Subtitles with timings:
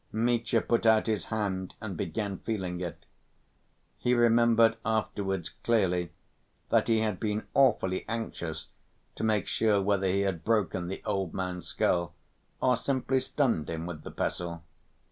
[0.11, 3.05] Mitya put out his hand and began feeling it.
[3.99, 6.11] He remembered afterwards clearly,
[6.69, 8.69] that he had been awfully anxious
[9.13, 12.15] to make sure whether he had broken the old man's skull,
[12.59, 14.63] or simply stunned him with the pestle.